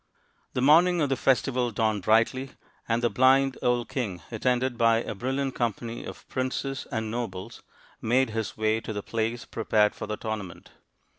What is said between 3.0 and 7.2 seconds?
the blind old king, attended by a brilliant company of princes and